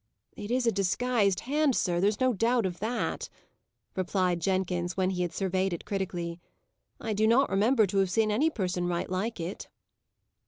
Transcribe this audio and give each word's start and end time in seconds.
"It 0.35 0.49
is 0.49 0.65
a 0.65 0.71
disguised 0.71 1.41
hand, 1.41 1.75
sir 1.75 1.99
there's 2.01 2.19
no 2.19 2.33
doubt 2.33 2.65
of 2.65 2.79
that," 2.79 3.29
replied 3.95 4.39
Jenkins, 4.41 4.97
when 4.97 5.11
he 5.11 5.21
had 5.21 5.31
surveyed 5.31 5.73
it 5.73 5.85
critically. 5.85 6.41
"I 6.99 7.13
do 7.13 7.27
not 7.27 7.51
remember 7.51 7.85
to 7.85 7.97
have 7.99 8.09
seen 8.09 8.31
any 8.31 8.49
person 8.49 8.87
write 8.87 9.11
like 9.11 9.39
it." 9.39 9.69